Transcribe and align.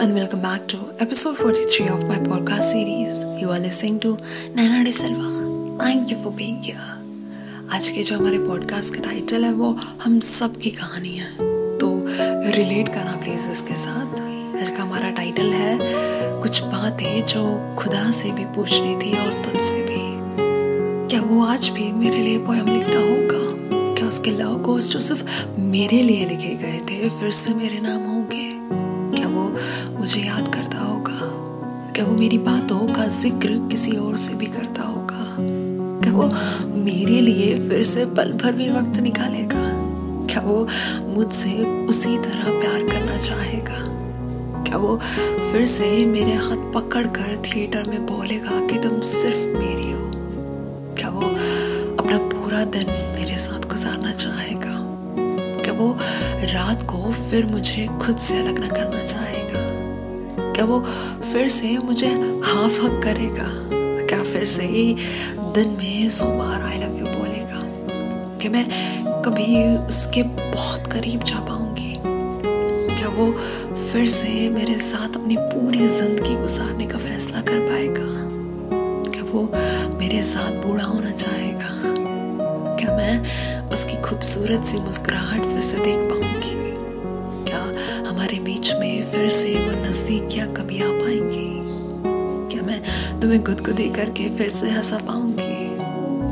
and 0.00 0.14
welcome 0.14 0.40
back 0.40 0.64
to 0.68 0.78
episode 1.00 1.36
43 1.36 1.88
of 1.88 2.06
my 2.08 2.18
podcast 2.18 2.62
series. 2.62 3.24
You 3.40 3.50
are 3.50 3.58
listening 3.58 3.98
to 4.00 4.16
Naina 4.54 4.84
De 4.84 4.92
Silva. 4.92 5.26
Thank 5.82 6.12
you 6.12 6.18
for 6.18 6.30
being 6.30 6.60
here. 6.62 6.84
आज 7.74 7.88
के 7.88 8.02
जो 8.02 8.18
हमारे 8.18 8.38
podcast 8.38 8.94
का 8.94 9.02
title 9.02 9.44
है, 9.44 9.52
वो 9.52 9.70
हम 10.04 10.18
सब 10.20 10.56
की 10.56 10.70
कहानी 10.70 11.16
है 11.16 11.30
तो 11.78 11.90
रिलेट 12.56 12.88
करना 12.88 13.16
प्लीज़ 13.22 13.48
इसके 13.48 13.76
साथ 13.76 14.20
आज 14.60 14.70
का 14.70 14.82
हमारा 14.82 15.10
टाइटल 15.18 15.50
है, 15.52 15.78
कुछ 16.42 16.62
बातें 16.64 17.26
जो 17.26 17.42
खुदा 17.78 18.10
से 18.20 18.30
भी 18.32 18.44
पूछनी 18.54 18.94
थी 19.02 19.12
और 19.18 19.32
तुझसे 19.44 19.82
भी 19.88 21.08
क्या 21.08 21.20
वो 21.22 21.44
आज 21.46 21.68
भी 21.68 21.90
मेरे 21.92 22.18
लिए 22.18 22.38
पोयम 22.46 22.66
लिखता 22.66 22.98
होगा 22.98 23.94
क्या 23.94 24.08
उसके 24.08 24.30
लव 24.30 24.58
कोर्स 24.62 24.90
जो 24.90 25.00
सिर्फ़ 25.00 25.58
मेरे 25.74 26.02
लिए 26.02 26.26
लिखे 26.28 26.54
गए 26.62 26.80
थे, 26.90 27.08
फिर 27.08 27.30
से 27.30 27.54
मेरे 27.54 27.80
नाम 27.80 28.00
वो 28.02 28.17
मुझे 30.08 30.20
याद 30.20 30.46
करता 30.48 30.78
होगा। 30.78 31.16
क्या 31.92 32.04
वो 32.04 32.12
मेरी 32.16 32.36
बातों 32.38 32.78
का 32.94 33.06
ज़िक्र 33.06 33.68
किसी 33.70 33.92
और 33.96 34.16
से 34.16 34.34
भी 34.34 34.46
करता 34.46 34.82
होगा? 34.82 35.36
क्या 36.02 36.12
वो 36.12 36.28
मेरे 36.76 37.20
लिए 37.20 37.68
फिर 37.68 37.82
से 37.82 38.04
पल 38.06 38.32
भर 38.32 38.52
भी 38.52 38.68
वक्त 38.70 38.96
निकालेगा? 39.00 39.64
क्या 40.26 40.40
वो 40.40 40.56
मुझसे 41.08 41.52
उसी 41.86 42.16
तरह 42.18 42.60
प्यार 42.60 42.86
करना 42.88 43.16
चाहेगा? 43.16 43.76
क्या 44.62 44.76
वो 44.76 44.96
फिर 45.52 45.66
से 45.66 46.06
मेरे 46.06 46.34
हाथ 46.36 46.72
पकड़ 46.72 47.06
कर 47.06 47.36
थिएटर 47.46 47.90
में 47.90 48.06
बोलेगा 48.06 48.66
कि 48.66 48.78
तुम 48.78 49.00
सिर्फ़ 49.00 49.58
मेरी 49.58 49.90
हो? 49.92 50.10
क्या 50.94 51.08
वो 51.08 51.28
अपना 51.98 52.18
पूरा 52.28 52.64
दिन 52.64 52.86
मेरे 53.14 53.36
साथ 53.36 53.68
गुजारना 53.68 54.12
चाहेगा? 54.12 54.74
क्या 55.62 55.74
वो 55.74 55.96
रात 56.54 56.82
को 56.82 57.12
फिर 57.12 57.46
मुझे 57.46 57.86
खुद 58.02 58.16
से 58.16 58.38
अलग 58.38 58.58
ना 58.58 58.68
करना 58.68 59.04
चाहेगा? 59.04 59.47
क्या 60.58 60.66
वो 60.66 60.78
फिर 61.22 61.48
से 61.48 61.68
मुझे 61.78 62.06
हाफ़ 62.44 62.80
हक 62.82 63.02
करेगा? 63.04 63.44
क्या 64.06 64.22
फिर 64.22 64.44
से 64.44 64.62
ही 64.62 64.94
दिन 65.54 65.76
में 65.78 66.08
सो 66.10 66.26
बार 66.26 66.62
आई 66.62 66.78
लव 66.78 66.96
यू 66.98 67.06
बोलेगा? 67.06 67.60
कि 68.38 68.48
मैं 68.48 68.64
कभी 69.22 69.76
उसके 69.86 70.22
बहुत 70.22 70.86
करीब 70.92 71.22
जा 71.22 71.38
पाऊँगी। 71.38 71.94
क्या 72.96 73.08
वो 73.08 73.30
फिर 73.74 74.06
से 74.06 74.48
मेरे 74.48 74.78
साथ 74.78 75.16
अपनी 75.16 75.36
पूरी 75.38 75.88
ज़िंदगी 75.88 76.34
गुजारने 76.34 76.86
का 76.86 76.98
फैसला 76.98 77.40
कर 77.40 77.60
पाएगा? 77.60 78.08
क्या 79.10 79.22
वो 79.22 79.42
मेरे 79.98 80.22
साथ 80.22 80.66
बूढ़ा 80.66 80.84
होना 80.84 81.10
चाहेगा? 81.10 81.70
क्या 82.76 82.96
मैं 82.96 83.70
उसकी 83.70 84.02
खूबसूरत 84.02 84.64
सी 84.64 84.80
मुस्कुराहट 84.80 85.40
फिर 85.42 85.60
से 85.60 85.78
देख 85.78 86.10
पाऊँगी? 86.10 86.37
हमारे 88.18 88.38
बीच 88.38 88.72
में 88.74 89.10
फिर 89.10 89.28
से 89.28 89.54
वो 89.54 89.70
नजदीकियाँ 89.70 90.46
कभी 90.52 90.82
आ 90.82 90.86
पाएँगी? 90.86 91.50
क्या 92.50 92.62
मैं 92.62 93.20
तुम्हें 93.20 93.44
गुदगुदी 93.44 93.88
करके 93.88 94.28
फिर 94.36 94.48
से 94.48 94.70
हंसा 94.70 94.96
पाऊँगी? 94.98 95.76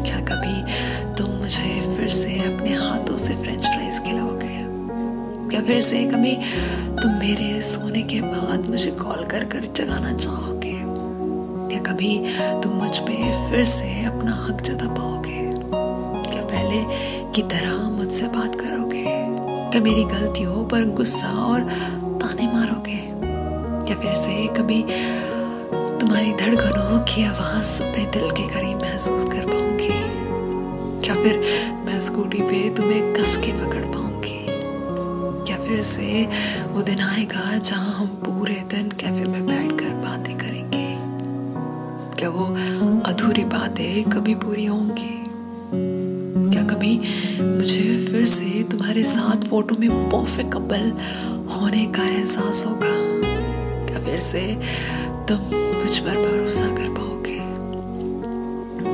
क्या 0.08 0.20
कभी 0.20 1.14
तुम 1.14 1.30
मुझे 1.30 1.96
फिर 1.96 2.08
से 2.08 2.38
अपने 2.38 2.74
हाथों 2.74 3.18
से 3.18 3.34
फ्रेंच 3.34 3.62
फ्राइज 3.62 4.00
खिलाओगे? 4.00 4.58
क्या 5.50 5.60
फिर 5.62 5.80
से 5.80 6.04
कभी 6.04 6.36
तुम 7.02 7.12
मेरे 7.12 7.60
सोने 7.60 8.02
के 8.02 8.20
बाद 8.20 8.70
मुझे 8.70 8.90
कॉल 8.90 9.24
कर 9.24 9.44
कर 9.44 9.60
जगाना 9.76 10.12
चाहोगे? 10.14 10.74
क्या 11.68 11.80
कभी 11.92 12.18
तुम 12.62 12.72
मुझ 12.72 12.98
पे 12.98 13.50
फिर 13.50 13.64
से 13.64 14.04
अपना 14.04 14.34
हक 14.44 14.60
जता 14.62 14.88
पाओगे? 14.88 15.38
क्या 16.32 16.42
पहले 16.44 16.84
की 17.32 17.42
तरह 17.42 17.90
मुझसे 17.90 18.28
बात 18.28 18.60
करोगे? 18.60 18.85
क्या 19.76 19.84
मेरी 19.84 20.04
गलती 20.04 20.42
हो, 20.42 20.62
पर 20.64 20.84
गुस्सा 20.88 21.28
और 21.28 21.60
ताने 22.20 22.46
मारोगे। 22.52 23.00
क्या 23.86 23.96
फिर 23.96 24.14
से 24.14 24.46
कभी 24.46 24.80
तुम्हारी 26.00 26.32
धड़कनों 26.32 27.00
की 27.00 27.24
आवाज़ 27.24 27.82
अपने 27.82 28.04
दिल 28.04 28.30
के 28.30 28.46
करीब 28.48 28.78
महसूस 28.82 29.24
कर 29.24 29.44
पाऊँगी। 29.46 29.88
क्या 31.04 31.14
फिर 31.14 31.40
मैं 31.84 31.98
स्कूटी 32.00 32.40
पे 32.42 32.70
तुम्हें 32.70 33.12
कस 33.14 33.36
के 33.36 33.52
पकड़ 33.52 33.84
पाऊँगी। 33.84 34.44
क्या 35.44 35.56
फिर 35.56 35.82
से 35.82 36.24
वो 36.72 36.82
दिन 36.82 37.00
आएगा 37.00 37.58
जहाँ 37.58 37.94
हम 37.94 38.06
पूरे 38.24 38.62
दिन 38.70 38.88
कैफ़े 39.00 39.24
में 39.24 39.46
बैठकर 39.46 39.92
बातें 40.06 40.36
करेंगे। 40.38 40.86
क्या 42.16 42.30
वो 42.30 42.46
अधूरी 43.02 43.44
बातें 43.44 44.02
कभी 44.04 44.34
पूरी 44.34 44.66
होंगी? 44.66 45.15
कभी 46.66 47.00
मुझे 47.40 48.06
फिर 48.10 48.24
से 48.24 48.62
तुम्हारे 48.70 49.04
साथ 49.04 49.48
फ़ोटो 49.48 49.76
में 49.80 50.10
परफेक्ट 50.10 50.52
कपल 50.52 50.90
होने 51.54 51.84
का 51.86 52.02
एहसास 52.02 52.66
होगा। 52.66 52.94
क्या 53.86 54.04
फिर 54.04 54.18
से 54.18 54.58
तुम 55.28 55.38
मुझ 55.56 55.98
पर 55.98 56.10
भरोसा 56.10 56.66
कर 56.66 56.88
पाओगे? 56.88 57.38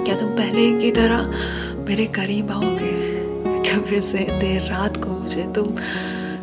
क्या 0.04 0.16
तुम 0.16 0.28
पहले 0.28 0.80
की 0.80 0.90
तरह 0.90 1.26
मेरे 1.88 2.06
करीब 2.06 2.50
आओगे? 2.50 2.92
क्या 3.62 3.80
फिर 3.80 4.00
से 4.00 4.18
देर 4.18 4.62
रात 4.62 4.96
को 4.96 5.10
मुझे 5.10 5.42
तुम, 5.42 5.66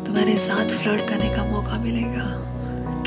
तुम्हारे 0.06 0.36
साथ 0.38 0.68
फ्लर्ट 0.68 1.00
करने 1.00 1.28
का 1.28 1.44
मौका 1.44 1.78
मिलेगा? 1.78 2.46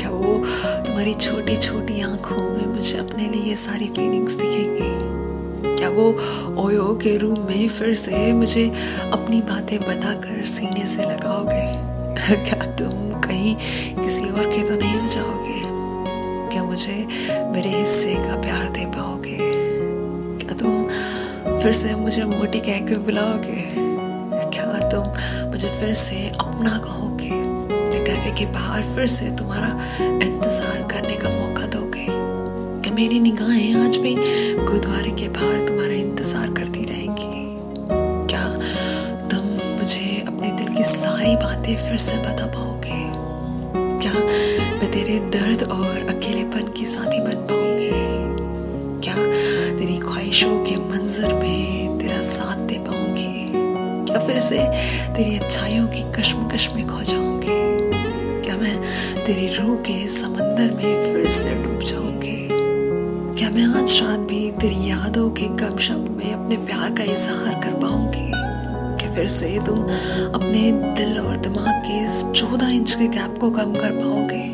क्या 0.00 0.10
वो 0.10 0.44
तुम्हारी 0.86 1.14
छोटी 1.14 1.56
छोटी 1.56 2.00
आँखों 2.00 2.36
में 2.36 2.66
मुझे 2.66 2.98
अपने 2.98 3.28
लिए 3.28 3.54
सारी 3.54 3.88
फीलिंग्स 3.88 4.34
दिखेंगी? 4.34 5.23
क्या 5.66 5.88
वो 5.88 6.10
ओयो 6.62 6.98
के 7.02 7.16
रूम 7.16 7.40
में 7.40 7.68
फिर 7.68 7.94
से 7.94 8.32
मुझे 8.32 8.68
अपनी 9.12 9.40
बातें 9.40 9.80
बताकर 9.80 10.44
सीने 10.44 10.86
से 10.86 11.02
लगाओगे? 11.02 11.94
क्या 12.44 12.66
तुम 12.76 13.20
कहीं 13.20 13.56
किसी 14.04 14.24
और 14.24 14.46
के 14.46 14.68
तो 14.68 14.74
नहीं 14.74 15.00
हो 15.00 15.08
जाओगे? 15.08 15.60
क्या 16.52 16.64
मुझे 16.64 17.06
मेरे 17.30 17.70
हिस्से 17.70 18.14
का 18.14 18.40
प्यार 18.40 18.68
दे 18.68 18.84
पाओगे? 18.84 19.38
क्या 20.44 20.54
तुम 20.54 20.88
फिर 21.60 21.72
से 21.72 21.94
मुझे 21.94 22.24
मोटी 22.24 22.60
कह 22.60 22.86
के 22.86 22.96
बुलाओगे? 22.96 23.74
क्या 24.50 24.88
तुम 24.88 25.02
मुझे 25.50 25.68
फिर 25.68 25.92
से 25.92 26.28
अपना 26.28 26.78
कहोगे? 26.78 27.54
कैफ़े 28.04 28.30
के 28.30 28.46
बाहर 28.46 28.82
फिर 28.82 29.06
से 29.06 29.36
तुम्हारा 29.36 29.68
इंतज़ार 30.00 30.88
करने 30.92 31.16
का 31.16 31.28
मौका 31.30 31.66
दोगे? 31.66 32.23
मेरी 32.94 33.18
निगाहें 33.20 33.74
आज 33.76 33.96
भी 33.96 34.14
गुरुद्वारे 34.56 35.10
के 35.10 35.28
बाहर 35.28 35.66
तुम्हारा 35.68 35.94
इंतज़ार 35.94 36.50
करती 36.50 36.84
रहेंगी। 36.84 37.88
क्या 38.30 38.42
तुम 39.30 39.48
मुझे 39.78 40.10
अपने 40.28 40.50
दिल 40.50 40.68
की 40.76 40.84
सारी 40.84 41.34
बातें 41.36 41.74
फिर 41.76 41.96
से 41.96 42.18
बता 42.18 42.46
पाओगे? 42.46 43.00
क्या 44.02 44.12
मैं 44.12 44.90
तेरे 44.92 45.18
दर्द 45.34 45.62
और 45.70 46.14
अकेलेपन 46.14 46.72
की 46.76 46.84
साथी 46.84 47.20
बन 47.20 47.44
पाऊँगी? 47.50 47.90
क्या 49.02 49.16
तेरी 49.78 49.98
ख्वाहिशों 49.98 50.64
के 50.64 50.76
मंजर 50.86 51.34
में 51.34 51.98
तेरा 51.98 52.22
साथ 52.30 52.66
दे 52.68 52.78
पाऊँगी? 52.86 53.34
क्या 54.06 54.26
फिर 54.26 54.38
से 54.38 54.64
तेरी 55.16 55.38
अच्छाइयों 55.38 55.86
की 55.88 56.12
कश्मकश 56.12 56.70
में 56.74 56.86
खो 56.86 57.02
जाऊँगी? 57.02 57.60
क्या 58.44 58.56
मैं 58.56 58.76
तेरी 59.26 59.54
रूह 59.56 59.76
के 59.82 60.06
समंदर 60.08 60.76
में 60.76 61.12
फिर 61.12 61.28
से 61.32 61.54
डूब 61.54 61.82
जाऊँगी? 61.82 62.13
क्या 63.38 63.48
मैं 63.50 63.64
आज 63.66 64.00
रात 64.02 64.18
भी 64.18 64.50
तेरी 64.50 64.90
यादों 64.90 65.30
के 65.30 65.46
गम 65.60 65.78
शब्द 65.78 66.10
में 66.10 66.32
अपने 66.32 66.56
प्यार 66.56 66.90
का 66.90 67.02
इजहार 67.02 67.54
कर 67.62 67.72
पाऊँगी? 67.80 68.30
क्या 68.98 69.14
फिर 69.14 69.26
से 69.26 69.48
तुम 69.66 69.80
अपने 70.34 70.60
दिल 70.96 71.18
और 71.18 71.36
दिमाग 71.36 71.82
के 71.86 72.04
इस 72.04 72.24
चौदह 72.36 72.68
इंच 72.68 72.94
के 72.94 73.06
गैप 73.08 73.38
को 73.40 73.50
कम 73.50 73.74
कर 73.74 73.90
पाओगे? 73.92 74.44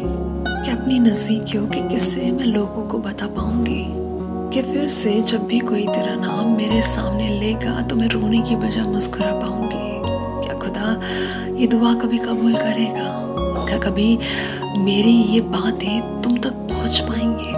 क्या 0.65 0.77
अपनी 0.77 0.99
नजदीकियों 0.99 1.67
के 1.69 1.81
किस्से 1.89 2.31
मैं 2.33 2.47
लोगों 2.47 2.87
को 2.87 2.99
बता 2.99 3.27
पाऊँगी? 3.27 3.85
कि 4.55 4.63
फिर 4.63 4.89
से 4.89 5.21
जब 5.21 5.47
भी 5.47 5.59
कोई 5.59 5.87
तेरा 5.87 6.15
नाम 6.17 6.57
मेरे 6.57 6.83
सामने 6.83 7.29
लेगा 7.41 7.81
तो 7.83 7.97
मैं 7.97 8.09
रोने 8.09 8.43
की 8.43 8.57
बजाय 8.57 8.85
मुस्कुरा 8.85 9.33
पाऊँगी। 9.41 10.47
क्या 10.47 10.59
खुदा 10.59 11.01
ये 11.57 11.67
दुआ 11.67 11.95
कभी 11.95 12.19
कबूल 12.19 12.57
करेगा? 12.57 13.11
क्या 13.67 13.79
कभी 13.79 14.19
मेरी 14.79 15.17
ये 15.35 15.41
बातें 15.41 16.23
तुम 16.23 16.39
तक 16.39 16.53
पहुँच 16.71 17.01
पाएँगे? 17.01 17.50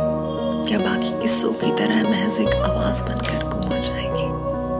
क्या 0.73 0.81
बाकी 0.81 1.21
किस्सों 1.21 1.53
की 1.53 1.71
तरह 1.77 2.11
महज 2.11 2.41
एक 2.41 2.55
आवाज़ 2.55 3.05
बनकर 3.05 3.43
गुम 3.45 3.73
हो 3.73 3.79
जाएगी? 3.79 4.29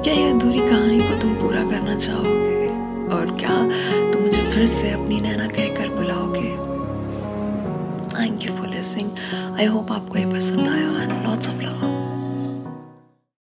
क्या 0.05 0.15
यह 0.15 0.35
अधूरी 0.35 0.59
कहानी 0.59 1.01
को 1.01 1.15
तुम 1.21 1.35
पूरा 1.35 1.65
करना 1.65 1.95
चाहोगे? 1.95 2.67
और 3.15 3.37
क्या 3.41 3.57
तुम 4.11 4.23
मुझे 4.23 4.43
फिर 4.43 4.67
से 4.67 4.91
अपनी 4.91 5.21
नैना 5.21 5.47
कहकर 5.47 5.89
बुलाओगे? 5.89 6.51
Thank 8.17 8.43
you 8.43 8.57
for 8.57 8.69
listening 8.69 9.11
I 9.61 9.67
hope 9.67 9.93
आपको 9.93 10.19
ये 10.19 10.25
पसंद 10.25 10.69
आया 10.69 11.03
एंड 11.03 11.29
लॉट्स 11.29 11.49
ऑफ़ 11.49 11.57
लव 11.57 12.12